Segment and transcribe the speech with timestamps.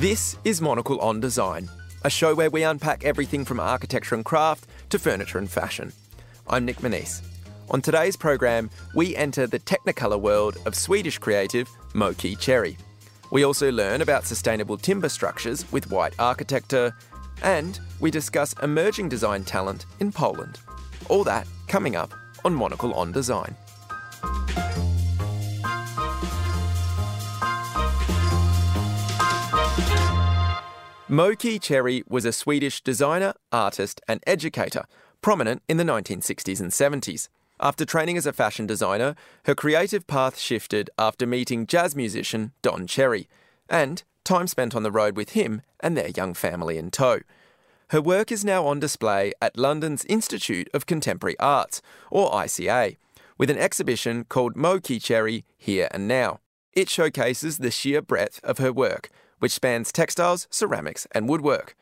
[0.00, 1.68] This is Monocle on Design,
[2.04, 5.92] a show where we unpack everything from architecture and craft to furniture and fashion.
[6.48, 7.20] I'm Nic Monisse.
[7.70, 12.78] On today's program, we enter the Technicolor world of Swedish creative Moki Cherry.
[13.30, 16.94] We also learn about sustainable timber structures with White Arkitekter,
[17.42, 20.60] and we discuss emerging design talent in Poland.
[21.10, 23.54] All that coming up on Monocle on Design.
[31.10, 34.84] Moki Cherry was a Swedish designer, artist, and educator,
[35.20, 37.28] prominent in the 1960s and 70s.
[37.58, 42.86] After training as a fashion designer, her creative path shifted after meeting jazz musician Don
[42.86, 43.28] Cherry,
[43.68, 47.18] and time spent on the road with him and their young family in tow.
[47.88, 52.96] Her work is now on display at London's Institute of Contemporary Arts, or ICA,
[53.36, 56.38] with an exhibition called Moki Cherry Here and Now.
[56.72, 61.76] It showcases the sheer breadth of her work, which spans textiles, ceramics, and woodwork.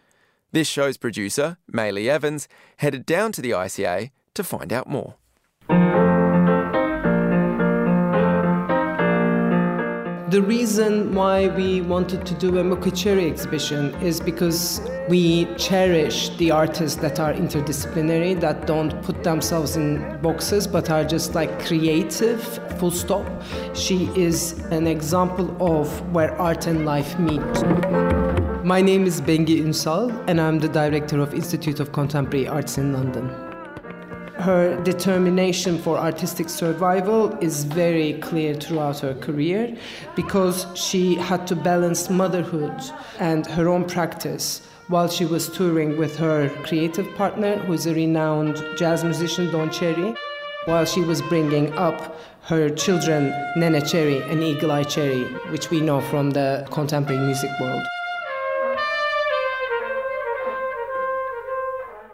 [0.50, 5.16] This show's producer, Maylee Evans, headed down to the ICA to find out more.
[10.30, 16.28] The reason why we wanted to do a Moki Cherry exhibition is because we cherish
[16.36, 21.64] the artists that are interdisciplinary, that don't put themselves in boxes but are just like
[21.64, 22.42] creative,
[22.78, 23.26] full stop.
[23.74, 27.40] She is an example of where art and life meet.
[28.66, 32.92] My name is Bengi Ünsal, and I'm the director of Institute of Contemporary Arts in
[32.92, 33.47] London
[34.38, 39.76] her determination for artistic survival is very clear throughout her career
[40.14, 42.80] because she had to balance motherhood
[43.18, 47.94] and her own practice while she was touring with her creative partner, who is a
[47.94, 50.14] renowned jazz musician, Don Cherry,
[50.64, 55.80] while she was bringing up her children, Neneh Cherry and Eagle Eye Cherry, which we
[55.80, 57.84] know from the contemporary music world.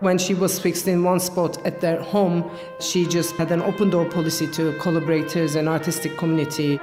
[0.04, 3.88] When she was fixed in one spot at their home, she just had an open
[3.88, 6.78] door policy to collaborators and artistic community.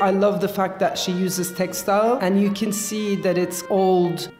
[0.00, 4.30] I love the fact that she uses textile and you can see that it's old.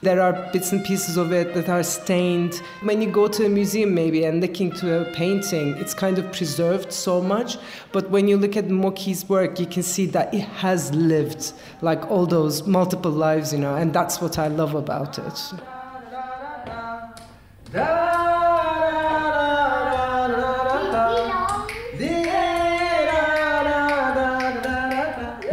[0.00, 2.60] There are bits and pieces of it that are stained.
[2.82, 6.32] When you go to a museum, maybe, and looking to a painting, it's kind of
[6.32, 7.58] preserved so much.
[7.92, 12.10] But when you look at Moki's work, you can see that it has lived like
[12.10, 15.52] all those multiple lives, you know, and that's what I love about it.
[17.74, 17.88] My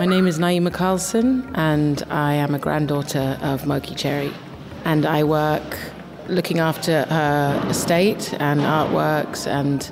[0.05, 4.33] name is Naima Karlsson, and I am a granddaughter of Moki Cherry.
[4.83, 5.79] And I work
[6.27, 9.89] looking after her estate and artworks and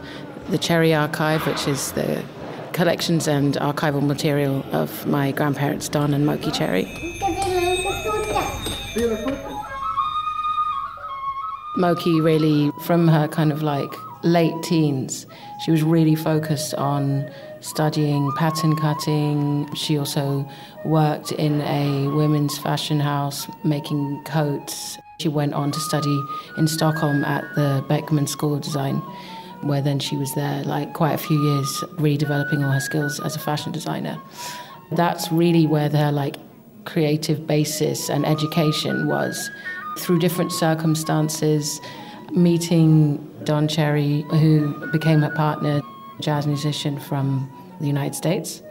[0.50, 2.26] the Cherry Archive, which is the
[2.74, 6.84] collections and archival material of my grandparents, Don and Moki Cherry.
[11.78, 13.94] Moki really, from her kind of like
[14.24, 15.28] late teens,
[15.64, 17.30] she was really focused on
[17.62, 19.74] studying pattern cutting.
[19.76, 20.48] She also
[20.86, 24.98] worked in a women's fashion house making coats.
[25.20, 26.20] She went on to study
[26.58, 28.96] in Stockholm at the Beckman School of Design,
[29.62, 33.20] where then she was there like quite a few years, really developing all her skills
[33.20, 34.20] as a fashion designer.
[34.92, 36.38] That's really where her like
[36.86, 39.52] creative basis and education was
[39.98, 41.82] through different circumstances,
[42.32, 45.82] meeting Don Cherry, who became her partner,
[46.20, 47.50] jazz musician from
[47.80, 48.62] the United States.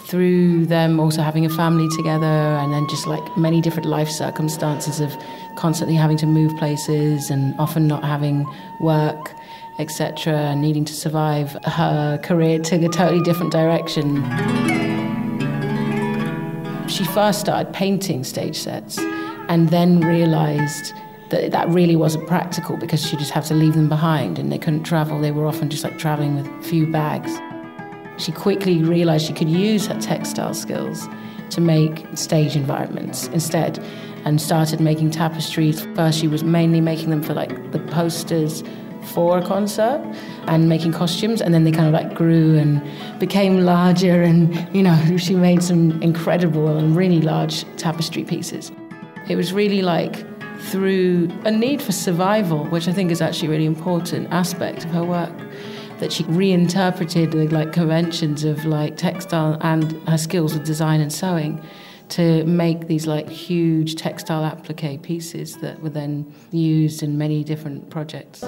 [0.00, 5.00] Through them also having a family together, and then just like many different life circumstances
[5.00, 5.16] of
[5.56, 8.46] constantly having to move places and often not having
[8.80, 9.32] work,
[9.78, 14.22] etc., needing to survive, her career took a totally different direction.
[16.88, 18.98] She first started painting stage sets
[19.48, 20.92] and then realized
[21.30, 24.58] that that really wasn't practical because she just had to leave them behind and they
[24.58, 25.20] couldn't travel.
[25.20, 27.32] They were often just like traveling with few bags.
[28.18, 31.08] She quickly realized she could use her textile skills
[31.50, 33.78] to make stage environments instead
[34.24, 35.84] and started making tapestries.
[35.94, 38.64] First, she was mainly making them for like the posters
[39.02, 40.02] for a concert
[40.48, 42.82] and making costumes and then they kind of like grew and
[43.20, 48.72] became larger and you know she made some incredible and really large tapestry pieces
[49.28, 50.24] it was really like
[50.60, 54.90] through a need for survival, which I think is actually a really important aspect of
[54.90, 55.32] her work,
[55.98, 61.12] that she reinterpreted the like conventions of like textile and her skills with design and
[61.12, 61.62] sewing
[62.08, 67.90] to make these like huge textile applique pieces that were then used in many different
[67.90, 68.44] projects.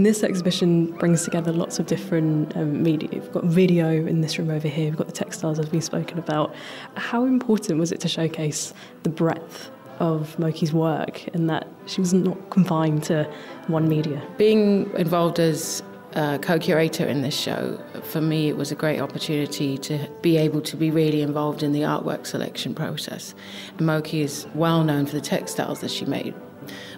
[0.00, 3.10] And this exhibition brings together lots of different um, media.
[3.12, 6.18] We've got video in this room over here, we've got the textiles as we've spoken
[6.18, 6.54] about.
[6.94, 12.14] How important was it to showcase the breadth of Moki's work and that she was
[12.14, 13.30] not confined to
[13.66, 14.26] one media?
[14.38, 15.82] Being involved as
[16.14, 20.62] uh, co-curator in this show, for me it was a great opportunity to be able
[20.62, 23.34] to be really involved in the artwork selection process.
[23.78, 26.34] Moki is well known for the textiles that she made.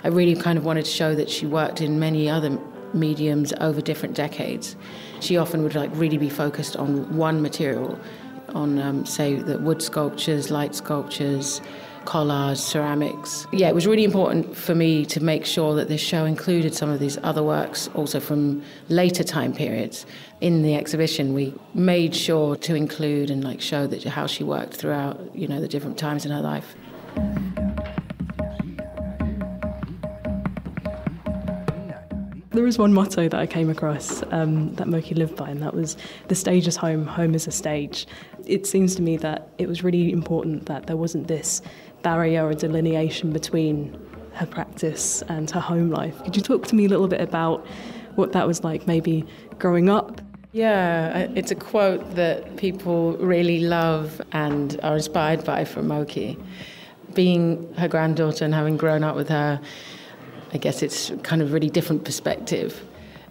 [0.05, 2.59] I really kind of wanted to show that she worked in many other
[2.95, 4.77] mediums over different decades.
[5.21, 7.99] She often would like really be focused on one material,
[8.55, 11.61] on um, say the wood sculptures, light sculptures,
[12.05, 13.47] collage, ceramics.
[13.53, 16.91] Yeah, it was really important for me to make sure that this show included some
[16.91, 20.07] of these other works also from later time periods.
[20.41, 24.75] In the exhibition, we made sure to include and like show that how she worked
[24.75, 26.75] throughout, you know, the different times in her life.
[32.53, 35.73] There is one motto that I came across um, that Moki lived by, and that
[35.73, 35.97] was
[36.29, 38.07] the stage is home, home is a stage.
[38.45, 41.63] It seems to me that it was really important that there wasn't this
[42.03, 43.99] barrier or delineation between
[44.35, 46.23] her practice and her home life.
[46.25, 47.67] Could you talk to me a little bit about
[48.17, 49.25] what that was like, maybe
[49.59, 50.21] growing up?
[50.53, 56.37] Yeah, it's a quote that people really love and are inspired by from Moki.
[57.15, 59.59] Being her granddaughter and having grown up with her,
[60.53, 62.85] I guess it's kind of really different perspective.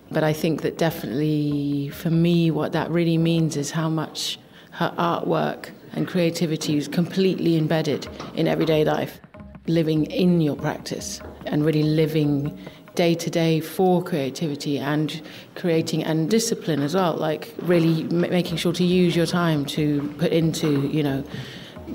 [0.09, 4.39] But I think that definitely for me, what that really means is how much
[4.71, 9.19] her artwork and creativity is completely embedded in everyday life,
[9.67, 12.57] living in your practice and really living
[12.95, 15.21] day to day for creativity and
[15.55, 20.13] creating and discipline as well like really m- making sure to use your time to
[20.17, 21.23] put into you know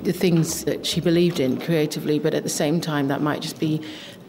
[0.03, 3.59] the things that she believed in creatively but at the same time that might just
[3.59, 3.79] be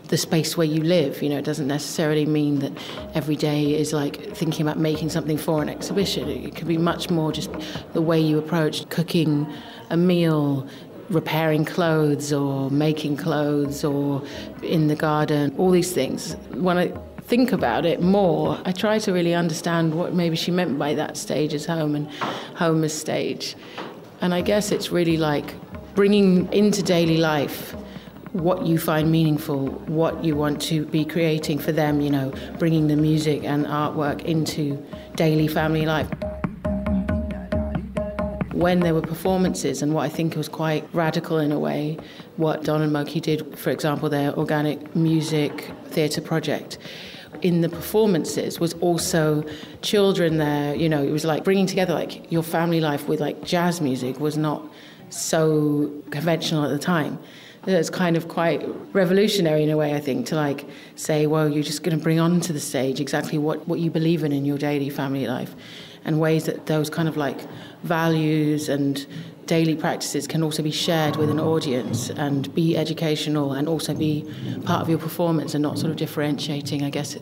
[0.08, 1.22] the space where you live.
[1.22, 2.72] You know, it doesn't necessarily mean that
[3.14, 6.28] every day is like thinking about making something for an exhibition.
[6.28, 7.50] It could be much more just
[7.92, 9.46] the way you approach cooking
[9.90, 10.66] a meal,
[11.10, 14.22] repairing clothes or making clothes or
[14.62, 16.34] in the garden, all these things.
[16.52, 20.78] When I think about it more, I try to really understand what maybe she meant
[20.78, 22.10] by that stage as home and
[22.56, 23.56] home as stage.
[24.20, 25.54] And I guess it's really like
[25.94, 27.74] bringing into daily life
[28.32, 32.88] what you find meaningful, what you want to be creating for them, you know, bringing
[32.88, 34.82] the music and artwork into
[35.16, 36.08] daily family life.
[38.52, 41.96] When there were performances, and what I think was quite radical in a way,
[42.36, 46.78] what Don and Moki did, for example, their organic music theatre project,
[47.40, 49.44] in the performances was also
[49.80, 50.74] children there.
[50.74, 54.18] You know, it was like bringing together like your family life with like jazz music
[54.18, 54.66] was not
[55.10, 57.18] so conventional at the time
[57.76, 58.62] it's kind of quite
[58.94, 60.64] revolutionary in a way, I think, to like
[60.96, 64.24] say, well, you're just going to bring onto the stage exactly what, what you believe
[64.24, 65.54] in in your daily family life
[66.04, 67.38] and ways that those kind of like
[67.82, 69.06] values and
[69.46, 74.24] daily practices can also be shared with an audience and be educational and also be
[74.64, 77.16] part of your performance and not sort of differentiating, I guess,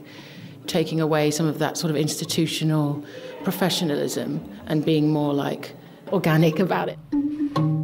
[0.66, 3.04] taking away some of that sort of institutional
[3.44, 5.74] professionalism and being more like
[6.12, 7.75] organic about it.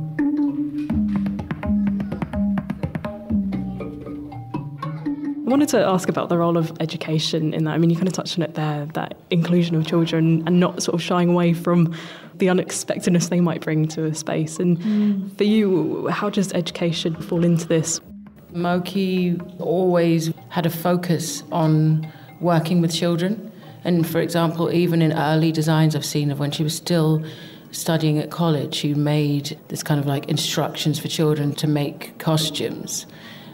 [5.52, 7.72] Wanted to ask about the role of education in that.
[7.72, 10.82] I mean, you kind of touched on it there, that inclusion of children and not
[10.82, 11.94] sort of shying away from
[12.36, 14.58] the unexpectedness they might bring to a space.
[14.58, 15.36] And mm.
[15.36, 18.00] for you, how does education fall into this?
[18.52, 23.52] Moki always had a focus on working with children.
[23.84, 27.24] And for example, even in early designs I've seen of when she was still
[27.72, 33.06] studying at college, she made this kind of like instructions for children to make costumes.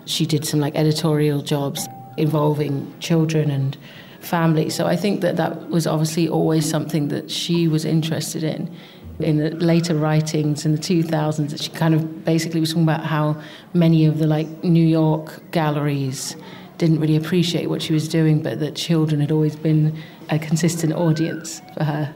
[0.08, 1.86] She did some like editorial jobs
[2.16, 3.76] involving children and
[4.20, 4.70] family.
[4.70, 8.74] So I think that that was obviously always something that she was interested in.
[9.20, 13.04] In the later writings in the 2000s, that she kind of basically was talking about
[13.04, 13.38] how
[13.74, 16.36] many of the like New York galleries
[16.78, 19.94] didn't really appreciate what she was doing, but that children had always been
[20.30, 22.14] a consistent audience for her.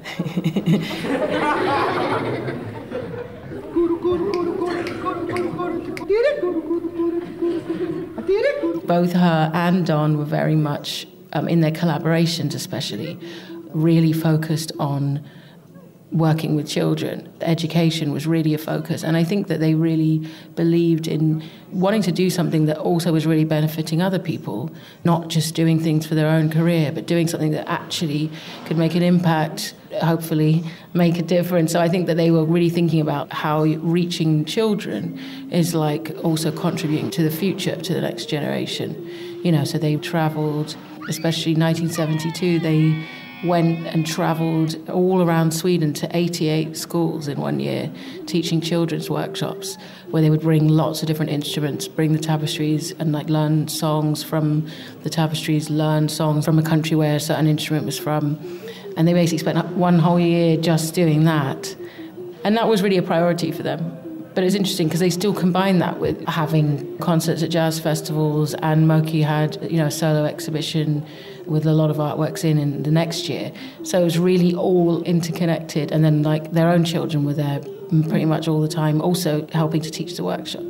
[8.93, 13.19] Both her and Don were very much, um, in their collaborations especially,
[13.71, 15.25] really focused on
[16.13, 17.33] working with children.
[17.41, 19.03] Education was really a focus.
[19.03, 23.27] And I think that they really believed in wanting to do something that also was
[23.27, 24.71] really benefiting other people,
[25.05, 28.31] not just doing things for their own career, but doing something that actually
[28.67, 31.73] could make an impact, hopefully make a difference.
[31.73, 35.19] So I think that they were really thinking about how reaching children
[35.51, 39.11] is like also contributing to the future, to the next generation.
[39.43, 40.77] You know, so they traveled
[41.09, 43.07] especially 1972, they
[43.45, 47.91] went and travelled all around Sweden to 88 schools in one year,
[48.27, 49.77] teaching children's workshops
[50.11, 54.23] where they would bring lots of different instruments, bring the tapestries and like learn songs
[54.23, 54.69] from
[55.03, 58.39] the tapestries, learn songs from a country where a certain instrument was from.
[58.97, 61.75] And they basically spent one whole year just doing that.
[62.45, 64.02] And that was really a priority for them.
[64.35, 68.89] But it's interesting because they still combine that with having concerts at jazz festivals, and
[68.89, 71.05] Moki had you know a solo exhibition
[71.47, 73.53] with a lot of artworks in in the next year.
[73.83, 77.61] So it was really all interconnected, and then like their own children were there
[78.09, 80.63] pretty much all the time, also helping to teach the workshop.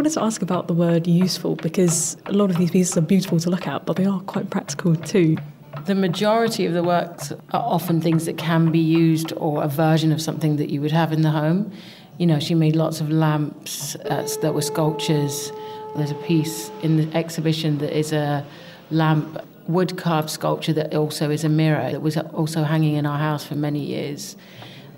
[0.00, 3.38] Wanted to ask about the word useful because a lot of these pieces are beautiful
[3.38, 5.36] to look at, but they are quite practical too.
[5.84, 10.10] The majority of the works are often things that can be used or a version
[10.10, 11.70] of something that you would have in the home.
[12.16, 15.52] You know, she made lots of lamps uh, that were sculptures.
[15.94, 18.42] There's a piece in the exhibition that is a
[18.90, 19.38] lamp,
[19.68, 21.92] wood carved sculpture that also is a mirror.
[21.92, 24.34] that was also hanging in our house for many years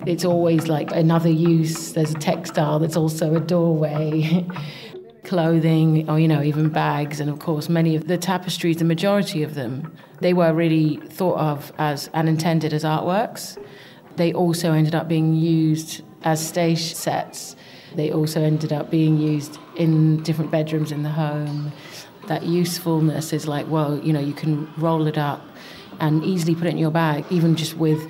[0.06, 1.92] it's always like another use.
[1.92, 4.46] There's a textile that's also a doorway.
[5.32, 9.42] Clothing, or you know, even bags, and of course, many of the tapestries, the majority
[9.42, 13.56] of them, they were really thought of as and intended as artworks.
[14.16, 17.56] They also ended up being used as stage sets.
[17.94, 21.72] They also ended up being used in different bedrooms in the home.
[22.26, 25.40] That usefulness is like, well, you know, you can roll it up
[25.98, 28.06] and easily put it in your bag, even just with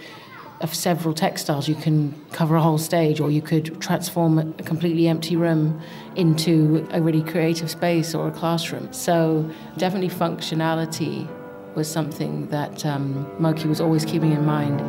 [0.62, 5.09] of several textiles, you can cover a whole stage, or you could transform a completely
[5.09, 5.81] empty room
[6.16, 8.92] into a really creative space or a classroom.
[8.92, 11.28] So, definitely, functionality
[11.75, 14.81] was something that um, Moki was always keeping in mind.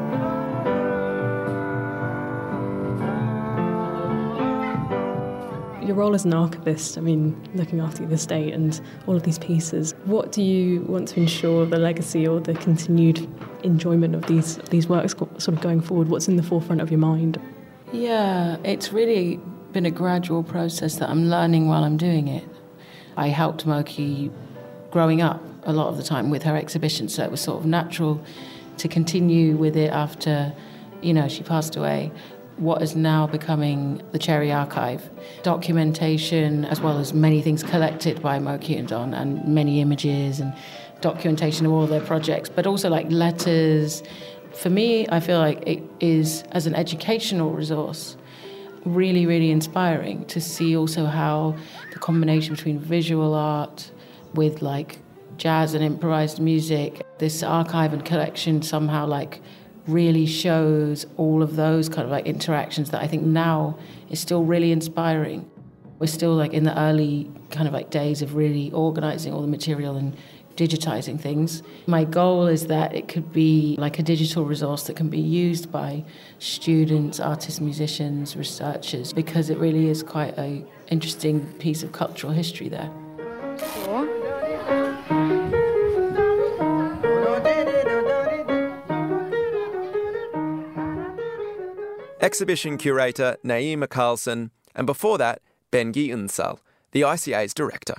[5.85, 9.39] Your role as an archivist, I mean, looking after the estate and all of these
[9.39, 13.27] pieces, what do you want to ensure the legacy or the continued
[13.63, 16.09] enjoyment of these these works sort of going forward?
[16.09, 17.39] What's in the forefront of your mind?
[17.91, 19.39] Yeah, it's really
[19.71, 22.47] been a gradual process that I'm learning while I'm doing it.
[23.17, 24.31] I helped Moki
[24.91, 27.65] growing up a lot of the time with her exhibition, so it was sort of
[27.65, 28.23] natural
[28.77, 30.53] to continue with it after,
[31.01, 32.11] you know, she passed away
[32.57, 35.09] what is now becoming the Cherry Archive.
[35.43, 40.53] Documentation, as well as many things collected by Moki and Don, and many images and
[41.01, 44.03] documentation of all their projects, but also like letters.
[44.53, 48.17] For me, I feel like it is, as an educational resource,
[48.85, 51.55] really, really inspiring to see also how
[51.91, 53.91] the combination between visual art
[54.33, 54.99] with like
[55.37, 59.41] jazz and improvised music, this archive and collection somehow like
[59.87, 63.77] really shows all of those kind of like interactions that I think now
[64.09, 65.49] is still really inspiring.
[65.99, 69.47] We're still like in the early kind of like days of really organizing all the
[69.47, 70.15] material and
[70.55, 71.63] digitizing things.
[71.87, 75.71] My goal is that it could be like a digital resource that can be used
[75.71, 76.05] by
[76.39, 82.69] students, artists, musicians, researchers because it really is quite a interesting piece of cultural history
[82.69, 82.91] there.
[92.23, 95.41] Exhibition curator Naima Karlsson, and before that,
[95.73, 96.59] Bengi Unsal,
[96.93, 97.95] the ICA's director.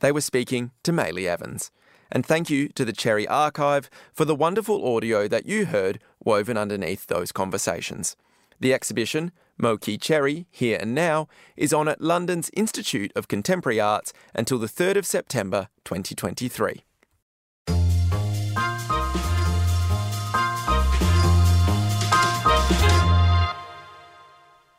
[0.00, 1.70] They were speaking to Maylie Evans.
[2.10, 6.56] And thank you to the Cherry Archive for the wonderful audio that you heard woven
[6.56, 8.16] underneath those conversations.
[8.58, 14.14] The exhibition, Moki Cherry, Here and Now, is on at London's Institute of Contemporary Arts
[14.34, 16.82] until the 3rd of September 2023.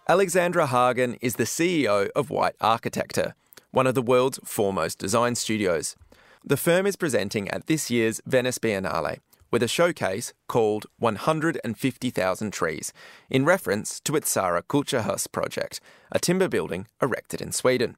[0.10, 3.34] Alexandra Hagen is the CEO of White Arkitekter,
[3.72, 5.98] one of the world's foremost design studios.
[6.46, 9.20] The firm is presenting at this year's Venice Biennale
[9.52, 12.94] with a showcase called 150,000 Trees,
[13.30, 17.98] in reference to its Sara Kulturhus project, a timber building erected in Sweden.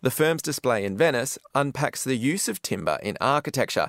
[0.00, 3.88] The firm's display in Venice unpacks the use of timber in architecture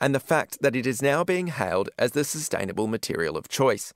[0.00, 3.92] and the fact that it is now being hailed as the sustainable material of choice.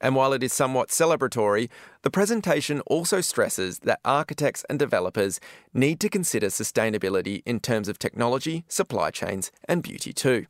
[0.00, 1.68] And while it is somewhat celebratory,
[2.02, 5.40] the presentation also stresses that architects and developers
[5.74, 10.46] need to consider sustainability in terms of technology, supply chains, and beauty too.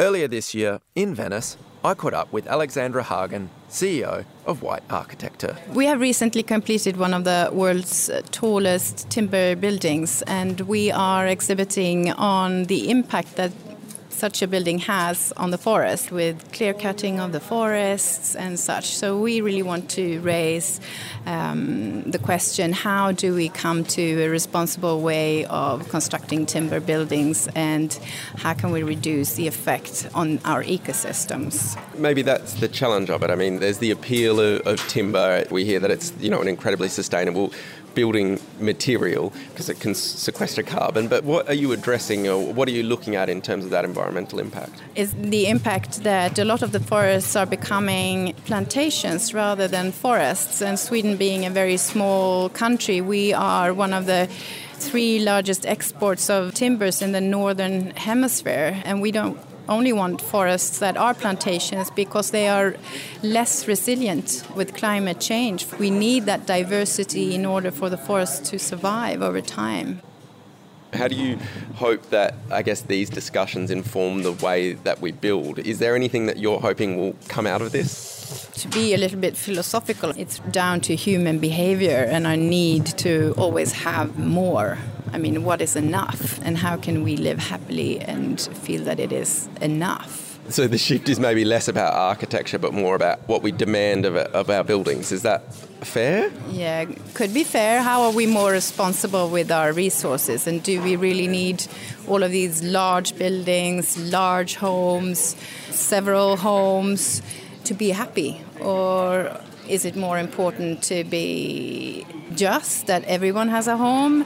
[0.00, 5.54] Earlier this year, in Venice, I caught up with Alexandra Hagen, CEO of White Arkitekter.
[5.74, 11.26] We have recently completed one of the world's uh, tallest timber buildings, and we are
[11.26, 13.52] exhibiting on the impact that
[14.20, 18.86] such a building has on the forest with clear cutting of the forests and such.
[19.00, 20.78] So we really want to raise
[21.24, 27.48] um, the question how do we come to a responsible way of constructing timber buildings
[27.54, 27.98] and
[28.36, 31.78] how can we reduce the effect on our ecosystems?
[31.98, 33.30] Maybe that's the challenge of it.
[33.30, 35.46] I mean, there's the appeal of, of timber.
[35.50, 37.54] We hear that it's you know an incredibly sustainable
[37.94, 41.08] building material because it can sequester carbon.
[41.08, 43.84] But what are you addressing or what are you looking at in terms of that
[43.84, 44.82] environmental impact?
[44.94, 50.62] Is the impact that a lot of the forests are becoming plantations rather than forests.
[50.62, 54.28] And Sweden being a very small country, we are one of the
[54.74, 59.38] three largest exports of timbers in the northern hemisphere and we don't
[59.70, 62.74] only want forests that are plantations because they are
[63.22, 65.66] less resilient with climate change.
[65.78, 70.02] We need that diversity in order for the forest to survive over time.
[70.92, 71.38] How do you
[71.76, 75.60] hope that, I guess, these discussions inform the way that we build?
[75.60, 78.50] Is there anything that you're hoping will come out of this?
[78.62, 83.34] To be a little bit philosophical, it's down to human behavior and our need to
[83.36, 84.78] always have more.
[85.12, 89.12] I mean, what is enough, and how can we live happily and feel that it
[89.12, 90.38] is enough?
[90.48, 94.16] So the shift is maybe less about architecture, but more about what we demand of,
[94.16, 95.12] of our buildings.
[95.12, 96.30] Is that fair?
[96.50, 97.82] Yeah, could be fair.
[97.82, 100.46] How are we more responsible with our resources?
[100.46, 101.64] And do we really need
[102.08, 105.36] all of these large buildings, large homes,
[105.70, 107.22] several homes
[107.64, 108.40] to be happy?
[108.60, 109.36] Or
[109.68, 114.24] is it more important to be just that everyone has a home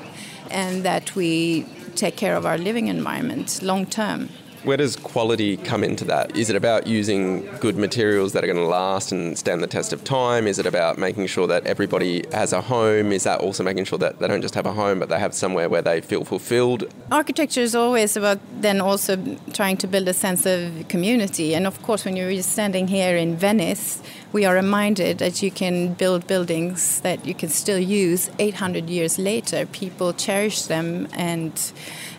[0.51, 4.29] and that we take care of our living environment long term.
[4.65, 6.35] Where does quality come into that?
[6.35, 9.93] Is it about using good materials that are going to last and stand the test
[9.93, 10.47] of time?
[10.47, 13.13] Is it about making sure that everybody has a home?
[13.13, 15.35] Is that also making sure that they don't just have a home, but they have
[15.35, 16.85] somewhere where they feel fulfilled?
[17.13, 19.19] Architecture is always about then also
[19.53, 21.55] trying to build a sense of community.
[21.55, 24.03] And of course, when you're standing here in Venice,
[24.35, 29.17] we are reminded that you can build buildings that you can still use 800 years
[29.17, 29.65] later.
[29.65, 31.73] People cherish them and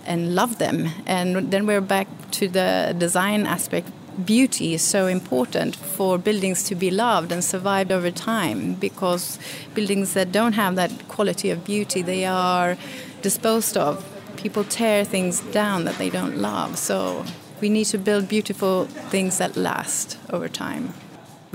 [0.06, 0.90] and love them.
[1.06, 2.08] And then we're back
[2.40, 3.90] to the design aspect.
[4.26, 9.38] Beauty is so important for buildings to be loved and survived over time because
[9.74, 12.78] buildings that don't have that quality of beauty, they are
[13.22, 14.06] disposed of.
[14.38, 16.78] People tear things down that they don't love.
[16.78, 17.26] So
[17.60, 20.94] we need to build beautiful things that last over time.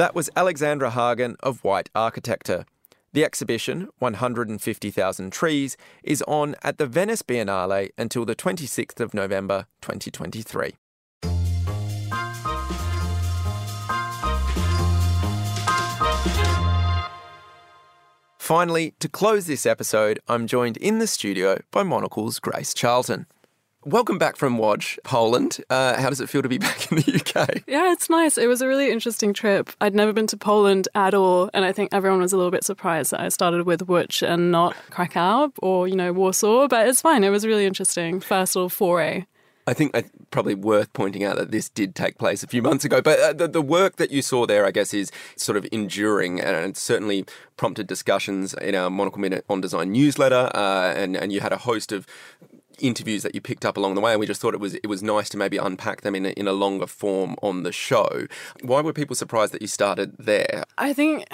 [0.01, 2.65] That was Alexandra Hagen of White Arkitekter.
[3.13, 9.67] The exhibition, 150,000 Trees, is on at the Venice Biennale until the 26th of November
[9.83, 10.73] 2023.
[18.39, 23.27] Finally, to close this episode, I'm joined in the studio by Monocle's Grace Charlton.
[23.87, 25.59] Welcome back from Łódź, Poland.
[25.71, 27.63] Uh, how does it feel to be back in the UK?
[27.67, 28.37] Yeah, it's nice.
[28.37, 29.71] It was a really interesting trip.
[29.81, 32.63] I'd never been to Poland at all, and I think everyone was a little bit
[32.63, 37.01] surprised that I started with Łódź and not Krakow or, you know, Warsaw, but it's
[37.01, 37.25] fine.
[37.25, 38.21] It was really interesting.
[38.21, 39.25] First little foray.
[39.67, 42.85] I think it's probably worth pointing out that this did take place a few months
[42.85, 43.01] ago.
[43.01, 46.41] But uh, the, the work that you saw there, I guess, is sort of enduring
[46.41, 47.25] and it certainly
[47.57, 50.51] prompted discussions in our Monocle Minute on Design newsletter.
[50.55, 52.07] Uh, and, and you had a host of
[52.81, 54.87] interviews that you picked up along the way, and we just thought it was it
[54.87, 58.27] was nice to maybe unpack them in a, in a longer form on the show.
[58.63, 60.65] Why were people surprised that you started there?
[60.79, 61.27] I think.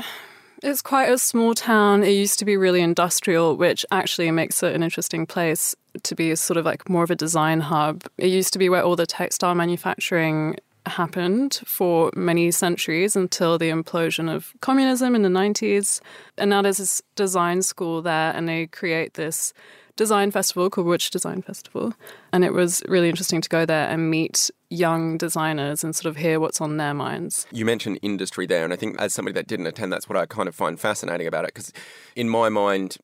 [0.63, 2.03] It's quite a small town.
[2.03, 6.35] It used to be really industrial, which actually makes it an interesting place to be
[6.35, 8.05] sort of like more of a design hub.
[8.17, 10.57] It used to be where all the textile manufacturing
[10.87, 16.01] happened for many centuries until the implosion of communism in the 90s.
[16.39, 19.53] And now there's this design school there, and they create this
[19.97, 21.93] design festival called Łódź Design Festival.
[22.33, 26.17] And it was really interesting to go there and meet young designers and sort of
[26.17, 27.47] hear what's on their minds.
[27.51, 30.27] You mentioned industry there, and I think as somebody that didn't attend, that's what I
[30.27, 31.55] kind of find fascinating about it.
[31.55, 31.73] Because
[32.15, 32.99] in my mind,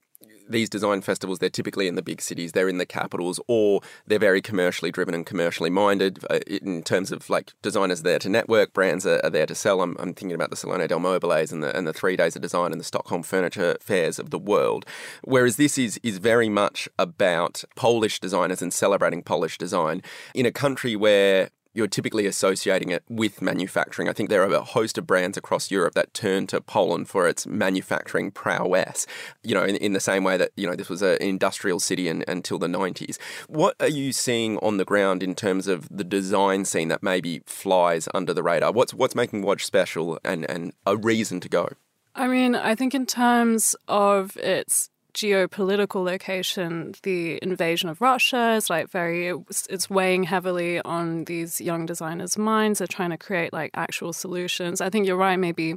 [0.48, 4.18] these design festivals, they're typically in the big cities, they're in the capitals, or they're
[4.18, 8.72] very commercially driven and commercially minded uh, in terms of like designers there to network,
[8.72, 9.81] brands are, are there to sell.
[9.83, 12.42] I'm, I'm, thinking about the Salone del Mobiles and the, and the three days of
[12.42, 14.85] design and the Stockholm furniture fairs of the world.
[15.22, 20.02] Whereas this is, is very much about Polish designers and celebrating Polish design
[20.35, 24.09] in a country where you're typically associating it with manufacturing.
[24.09, 27.27] I think there are a host of brands across Europe that turn to Poland for
[27.27, 29.07] its manufacturing prowess,
[29.43, 32.09] you know, in, in the same way that, you know, this was an industrial city
[32.09, 33.19] in, until the 90s.
[33.49, 37.43] What are you seeing on the ground in terms of the design scene that maybe
[37.47, 38.73] flies under the radar?
[38.73, 41.69] What's, what's making Łódź special and, and a reason to go?
[42.15, 48.70] I mean, I think in terms of its geopolitical location, the invasion of Russia is
[48.70, 52.79] like very, it's, it's weighing heavily on these young designers' minds.
[52.79, 54.81] They're trying to create like actual solutions.
[54.81, 55.77] I think you're right, maybe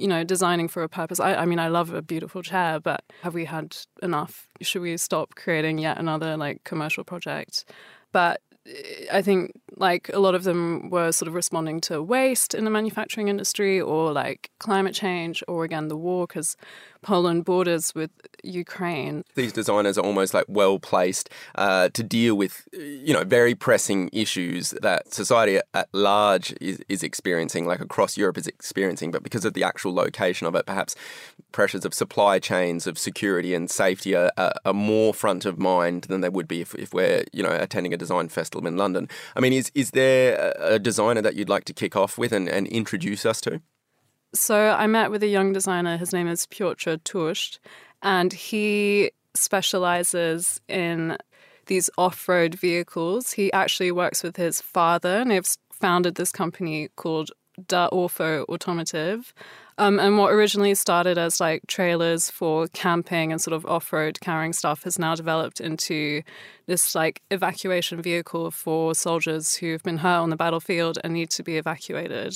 [0.00, 1.20] you know, designing for a purpose.
[1.20, 4.48] I, I, mean, I love a beautiful chair, but have we had enough?
[4.62, 7.66] Should we stop creating yet another like commercial project?
[8.10, 12.54] But eh, I think like a lot of them were sort of responding to waste
[12.54, 16.56] in the manufacturing industry or like climate change or again the war because
[17.02, 18.10] Poland borders with
[18.42, 19.24] Ukraine.
[19.34, 24.10] These designers are almost like well placed uh, to deal with, you know, very pressing
[24.12, 29.10] issues that society at large is, is experiencing, like across Europe is experiencing.
[29.10, 30.94] But because of the actual location of it, perhaps
[31.52, 36.20] pressures of supply chains, of security and safety are, are, more front of mind than
[36.20, 39.08] they would be if, if we're, you know, attending a design festival in London.
[39.36, 42.48] I mean, is is there a designer that you'd like to kick off with and,
[42.48, 43.60] and introduce us to?
[44.32, 45.96] So I met with a young designer.
[45.96, 47.58] His name is Piotr Tusht,
[48.02, 51.16] and he specializes in
[51.66, 53.32] these off-road vehicles.
[53.32, 57.30] He actually works with his father, and they've founded this company called
[57.66, 59.34] Da Orfo Automotive.
[59.80, 64.52] Um, and what originally started as like trailers for camping and sort of off-road carrying
[64.52, 66.22] stuff has now developed into
[66.66, 71.42] this like evacuation vehicle for soldiers who've been hurt on the battlefield and need to
[71.42, 72.34] be evacuated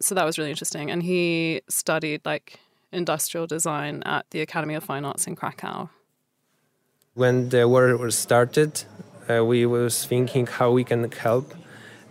[0.00, 0.90] so that was really interesting.
[0.90, 2.58] And he studied like
[2.92, 5.90] industrial design at the Academy of Fine Arts in Krakow.
[7.14, 8.84] When the war was started,
[9.28, 11.54] uh, we was thinking how we can help,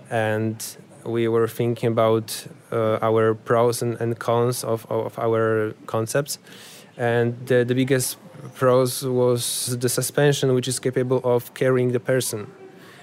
[0.09, 0.63] and
[1.03, 6.39] we were thinking about our pros and, and cons of, of our concepts.
[6.97, 8.17] And the, the biggest
[8.55, 12.47] pros was the suspension, which is capable of carrying the person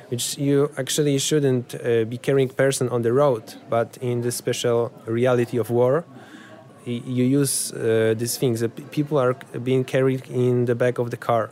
[0.09, 4.93] which you actually shouldn't uh, be carrying person on the road, but in the special
[5.07, 6.05] reality of war,
[6.85, 8.63] you use uh, these things.
[8.93, 11.51] People are being carried in the back of the car,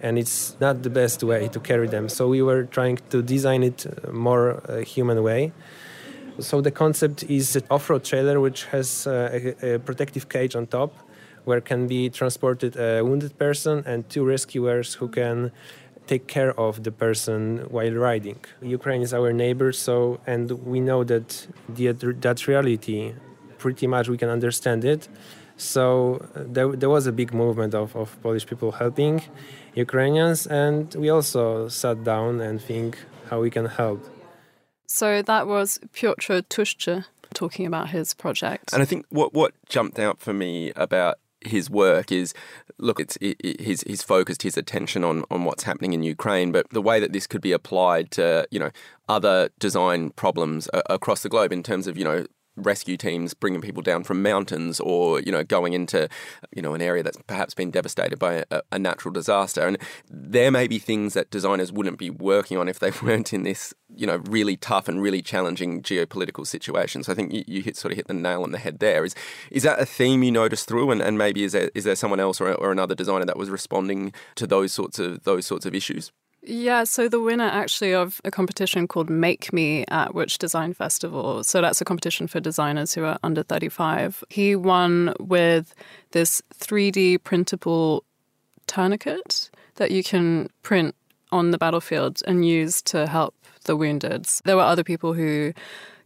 [0.00, 2.08] and it's not the best way to carry them.
[2.08, 5.52] So we were trying to design it more uh, human way.
[6.40, 10.68] So the concept is an off-road trailer which has uh, a, a protective cage on
[10.68, 10.94] top,
[11.44, 15.50] where can be transported a wounded person and two rescuers who can
[16.06, 18.38] take care of the person while riding.
[18.62, 23.14] Ukraine is our neighbor, so and we know that the, that reality
[23.58, 25.08] pretty much we can understand it.
[25.56, 29.22] So uh, there, there was a big movement of, of Polish people helping
[29.74, 32.96] Ukrainians, and we also sat down and think
[33.28, 34.00] how we can help.
[34.88, 38.72] So that was Piotr Tuszcze talking about his project.
[38.72, 42.34] And I think what what jumped out for me about his work is
[42.78, 46.50] look it's it, it, he's he's focused his attention on on what's happening in Ukraine
[46.50, 48.70] but the way that this could be applied to you know
[49.08, 52.26] other design problems across the globe in terms of you know
[52.64, 56.08] rescue teams bringing people down from mountains or you know going into
[56.54, 59.66] you know an area that's perhaps been devastated by a, a, natural disaster.
[59.66, 59.78] And
[60.10, 63.74] there may be things that designers wouldn't be working on if they weren't in this
[63.94, 67.02] you know really tough and really challenging geopolitical situation.
[67.02, 69.04] So I think you, you hit sort of hit the nail on the head there.
[69.04, 69.14] Is
[69.50, 70.90] is that a theme you noticed through?
[70.90, 73.50] And, and maybe is there is there someone else or, or another designer that was
[73.50, 78.20] responding to those sorts of those sorts of issues yeah, so the winner actually of
[78.24, 81.42] a competition called Make Me at Łódź Design Festival.
[81.44, 84.24] So that's a competition for designers who are under 35.
[84.28, 85.74] He won with
[86.12, 88.04] this 3D printable
[88.66, 90.94] tourniquet that you can print
[91.32, 94.26] on the battlefield and use to help the wounded.
[94.44, 95.52] There were other people who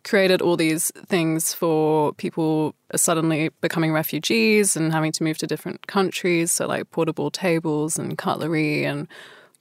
[0.04, 5.86] created all these things for people suddenly becoming refugees and having to move to different
[5.86, 6.50] countries.
[6.52, 9.06] So, like portable tables and cutlery and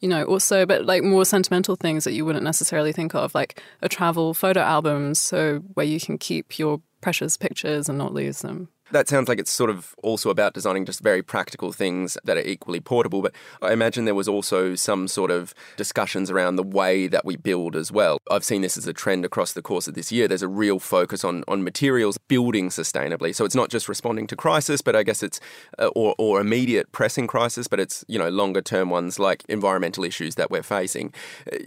[0.02, 3.62] you know, also, but like more sentimental things that you wouldn't necessarily think of, like
[3.82, 8.42] a travel photo album, so where you can keep your precious pictures and not lose
[8.42, 12.38] them that sounds like it's sort of also about designing just very practical things that
[12.38, 13.22] are equally portable.
[13.22, 17.36] But I imagine there was also some sort of discussions around the way that we
[17.36, 18.20] build as well.
[18.30, 20.28] I've seen this as a trend across the course of this year.
[20.28, 23.34] There's a real focus on on materials building sustainably.
[23.34, 25.40] So it's not just responding to crisis, but I guess it's
[25.80, 30.04] uh, or or immediate pressing crisis, but it's you know longer term ones like environmental
[30.04, 31.14] issues that we're facing.
[31.52, 31.58] Uh,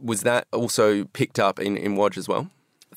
[0.00, 2.50] was that also picked up in in Łódź as well?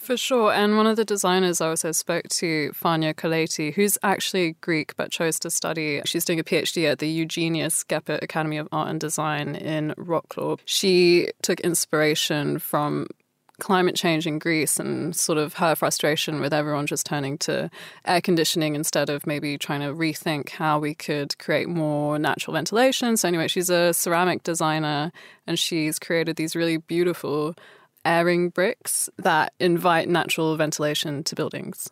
[0.05, 0.53] For sure.
[0.53, 5.09] And one of the designers I also spoke to, Fania Kaleti, who's actually Greek but
[5.09, 5.99] chose to study.
[6.05, 10.59] She's doing a PhD at the Eugeniusz Geppert Academy of Art and Design in Wrocław.
[10.65, 13.07] She took inspiration from
[13.57, 17.71] climate change in Greece and sort of her frustration with everyone just turning to
[18.05, 23.17] air conditioning instead of maybe trying to rethink how we could create more natural ventilation.
[23.17, 25.11] So, anyway, she's a ceramic designer
[25.47, 27.55] and she's created these really beautiful
[28.05, 31.89] airing bricks that invite natural ventilation to buildings?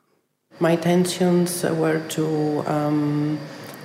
[0.59, 3.39] My intentions were to um,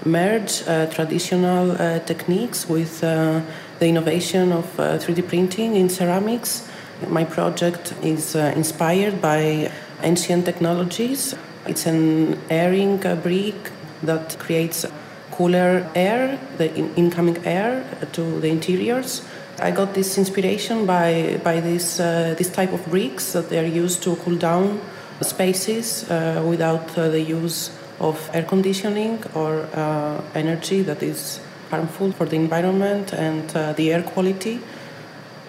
[0.05, 3.41] merge uh, traditional uh, techniques with uh,
[3.79, 6.69] the innovation of 3D printing in ceramics.
[7.09, 9.71] My project is inspired by
[10.03, 11.35] ancient technologies.
[11.67, 13.71] It's an airing brick
[14.03, 14.85] that creates
[15.31, 19.23] cooler air, the in- incoming air to the interiors.
[19.61, 23.67] I got this inspiration by by this uh, this type of bricks that they are
[23.67, 24.81] used to cool down
[25.21, 31.41] spaces uh, without uh, the use of air conditioning or uh, energy that is
[31.71, 34.61] harmful for the environment and uh, the air quality.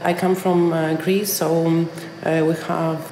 [0.02, 1.90] I come from uh, Greece, so um,
[2.26, 3.12] we have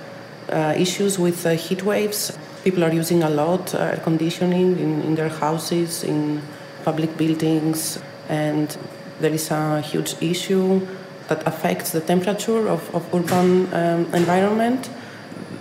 [0.77, 2.35] issues with heat waves.
[2.63, 6.41] People are using a lot air conditioning in, in their houses, in
[6.83, 8.75] public buildings, and
[9.19, 10.85] there is a huge issue
[11.27, 14.89] that affects the temperature of, of urban um, environment.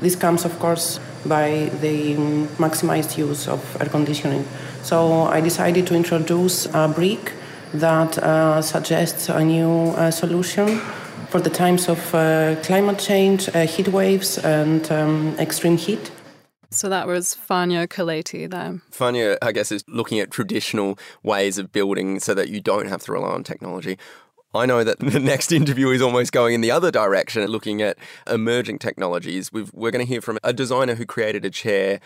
[0.00, 2.14] This comes, of course, by the
[2.58, 4.46] maximized use of air conditioning.
[4.82, 7.32] So I decided to introduce a brick
[7.74, 10.78] that uh, suggests a new uh, solution
[11.30, 16.12] for the times of uh, climate change, uh, heat waves, and um, extreme heat.
[16.70, 18.80] So that was Fania Kaleti there.
[18.90, 23.02] Fania, I guess, is looking at traditional ways of building so that you don't have
[23.02, 23.98] to rely on technology.
[24.54, 27.98] I know that the next interview is almost going in the other direction, looking at
[28.26, 29.52] emerging technologies.
[29.52, 32.00] we are going to hear from a designer who created a chair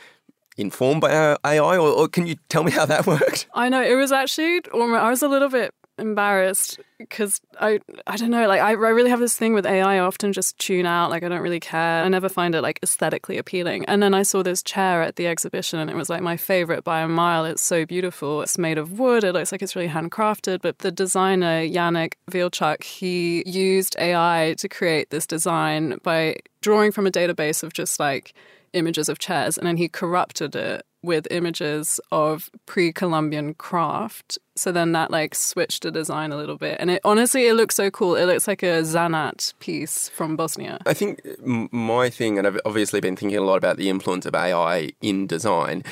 [0.56, 3.46] informed by AI, or, or, can you tell me how that worked?
[3.54, 8.16] I know it was actually, or I was a little bit embarrassed because I I
[8.16, 10.86] don't know like I, I really have this thing with AI I often just tune
[10.86, 12.02] out like I don't really care.
[12.02, 13.84] I never find it like aesthetically appealing.
[13.86, 16.84] And then I saw this chair at the exhibition and it was like my favorite
[16.84, 17.44] by a mile.
[17.44, 18.42] It's so beautiful.
[18.42, 19.24] It's made of wood.
[19.24, 20.62] It looks like it's really handcrafted.
[20.62, 27.06] But the designer Yannick Vilchak he used AI to create this design by drawing from
[27.06, 28.34] a database of just like
[28.72, 29.58] images of chairs.
[29.58, 34.38] And then he corrupted it with images of pre-Columbian craft.
[34.60, 36.76] So then that like switched the design a little bit.
[36.78, 38.14] And it honestly it looks so cool.
[38.14, 40.80] It looks like a Zanat piece from Bosnia.
[40.84, 44.34] I think my thing and I've obviously been thinking a lot about the influence of
[44.34, 45.82] AI in design.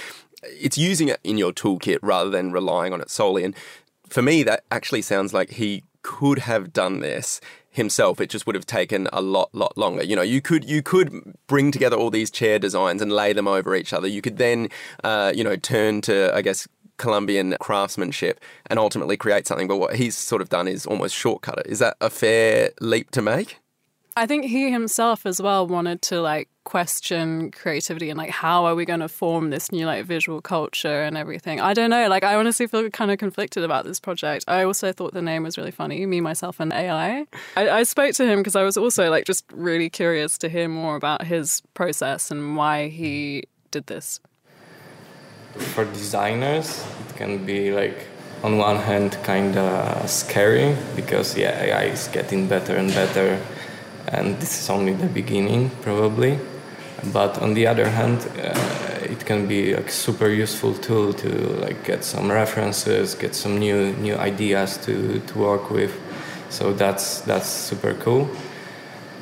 [0.43, 3.55] It's using it in your toolkit rather than relying on it solely and
[4.11, 8.55] for me that actually sounds like he could have done this himself, it just would
[8.55, 10.03] have taken a lot, lot longer.
[10.03, 13.49] You know, you could you could bring together all these chair designs and lay them
[13.49, 14.07] over each other.
[14.07, 14.69] You could then,
[15.05, 16.69] uh, you know, turn to I guess
[16.99, 19.69] Columbian craftsmanship and ultimately create something.
[19.69, 21.67] But what he's sort of done is almost shortcut it.
[21.67, 23.59] Is that a fair leap to make?
[24.19, 28.75] I think he himself as well wanted to like question creativity and like how are
[28.75, 31.61] we going to form this new like visual culture and everything.
[31.61, 32.09] I don't know.
[32.09, 34.45] Like I honestly feel kind of conflicted about this project.
[34.49, 36.05] I also thought the name was really funny.
[36.05, 37.27] Me, myself, and AI.
[37.57, 40.67] I, I spoke to him because I was also like just really curious to hear
[40.67, 44.19] more about his process and why he did this.
[45.59, 48.07] For designers, it can be like
[48.43, 53.41] on one hand kind of scary because yeah, AI is getting better and better
[54.09, 56.39] and this is only the beginning probably.
[57.13, 61.29] But on the other hand uh, it can be like super useful tool to
[61.61, 65.93] like get some references get some new new ideas to to work with.
[66.51, 68.29] So that's that's super cool.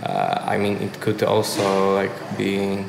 [0.03, 2.85] Uh, i mean it could also like be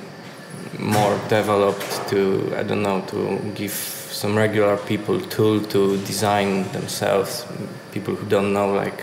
[0.79, 7.45] more developed to i don't know to give some regular people tool to design themselves
[7.91, 9.01] people who don't know like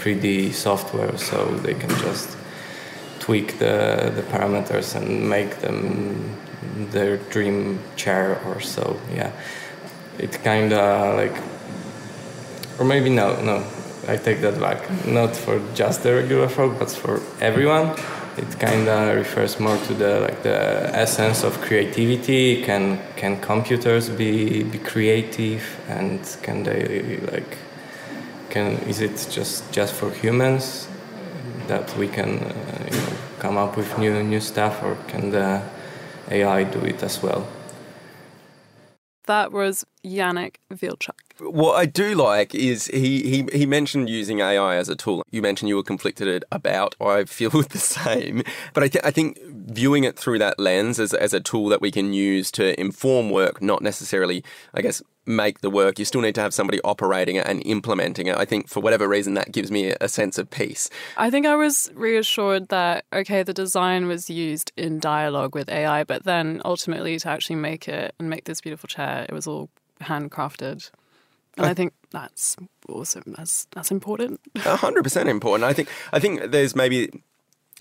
[0.00, 2.36] 3D software, so they can just
[3.18, 6.36] tweak the, the parameters and make them
[6.90, 8.98] their dream chair or so.
[9.14, 9.30] Yeah,
[10.18, 11.36] it kind of like,
[12.78, 13.62] or maybe no, no,
[14.08, 14.78] I take that back.
[15.06, 17.94] Not for just the regular folk, but for everyone.
[18.40, 22.62] It kind of refers more to the like the essence of creativity.
[22.62, 27.58] Can can computers be be creative, and can they like
[28.48, 30.88] can is it just just for humans
[31.68, 35.60] that we can uh, you know, come up with new new stuff, or can the
[36.30, 37.46] AI do it as well?
[39.30, 41.12] That was Yannick Vilchak.
[41.38, 45.22] What I do like is he, he he mentioned using AI as a tool.
[45.30, 46.96] You mentioned you were conflicted about.
[47.00, 48.42] I feel the same,
[48.74, 51.80] but I, th- I think viewing it through that lens as as a tool that
[51.80, 54.42] we can use to inform work, not necessarily,
[54.74, 55.98] I guess, make the work.
[55.98, 58.36] You still need to have somebody operating it and implementing it.
[58.36, 60.90] I think for whatever reason that gives me a sense of peace.
[61.16, 66.04] I think I was reassured that okay, the design was used in dialogue with AI,
[66.04, 69.70] but then ultimately to actually make it and make this beautiful chair, it was all
[70.02, 70.90] handcrafted.
[71.56, 72.56] And I, I think that's
[72.88, 73.34] awesome.
[73.36, 74.40] That's that's important.
[74.58, 75.64] hundred percent important.
[75.64, 77.10] I think I think there's maybe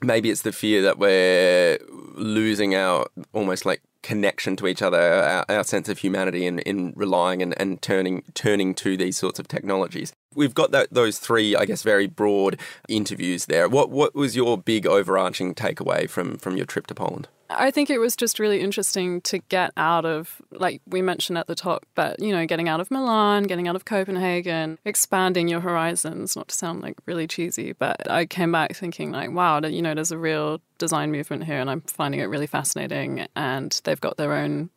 [0.01, 1.79] maybe it's the fear that we're
[2.15, 6.93] losing our almost like connection to each other, our, our sense of humanity in, in
[6.95, 10.13] relying and, and turning turning to these sorts of technologies.
[10.35, 13.67] We've got that, those three, I guess, very broad interviews there.
[13.67, 17.27] What what was your big overarching takeaway from from your trip to Poland?
[17.51, 21.47] I think it was just really interesting to get out of, like we mentioned at
[21.47, 25.59] the top, but you know, getting out of Milan, getting out of Copenhagen, expanding your
[25.59, 26.35] horizons.
[26.35, 29.95] Not to sound like really cheesy, but I came back thinking like, wow, you know,
[29.95, 33.27] there's a real design movement here, and I'm finding it really fascinating.
[33.35, 34.69] And they've got their own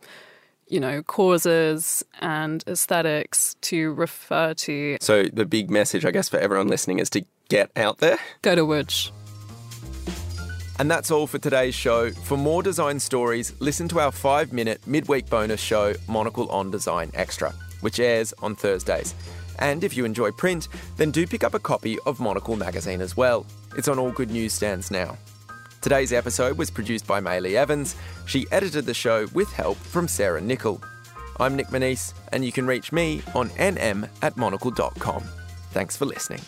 [0.73, 4.97] you know, causes and aesthetics to refer to.
[5.03, 8.17] So the big message, I guess, for everyone listening is to get out there.
[8.41, 9.11] Go to Łódź.
[10.79, 12.11] And that's all for today's show.
[12.11, 17.11] For more design stories, listen to our five minute midweek bonus show, Monocle on Design
[17.13, 19.15] Extra, which airs on Thursdays.
[19.59, 23.15] And if you enjoy print, then do pick up a copy of Monocle magazine as
[23.15, 23.45] well.
[23.77, 25.19] It's on all good newsstands now.
[25.83, 27.97] Today's episode was produced by Maylee Evans.
[28.25, 30.81] She edited the show with help from Sarah Nichol.
[31.40, 35.25] I'm Nic Monisse, and you can reach me on nm at monocle.com.
[35.73, 36.40] Thanks for listening.